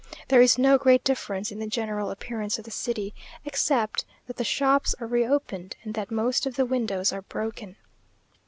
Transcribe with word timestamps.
There 0.29 0.41
is 0.41 0.57
no 0.57 0.79
great 0.79 1.03
difference 1.03 1.51
in 1.51 1.59
the 1.59 1.67
general 1.67 2.09
appearance 2.09 2.57
of 2.57 2.65
the 2.65 2.71
city, 2.71 3.13
except 3.45 4.03
that 4.25 4.37
the 4.37 4.43
shops 4.43 4.95
are 4.99 5.05
reopened, 5.05 5.75
and 5.83 5.93
that 5.93 6.09
most 6.09 6.47
of 6.47 6.55
the 6.55 6.65
windows 6.65 7.13
are 7.13 7.21
broken. 7.21 7.75